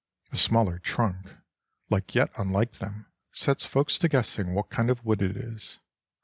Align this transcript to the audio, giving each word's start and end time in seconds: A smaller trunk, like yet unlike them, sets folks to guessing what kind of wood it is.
A 0.31 0.35
smaller 0.35 0.79
trunk, 0.79 1.31
like 1.91 2.15
yet 2.15 2.31
unlike 2.35 2.79
them, 2.79 3.05
sets 3.31 3.65
folks 3.65 3.99
to 3.99 4.09
guessing 4.09 4.55
what 4.55 4.71
kind 4.71 4.89
of 4.89 5.05
wood 5.05 5.21
it 5.21 5.37
is. 5.37 5.77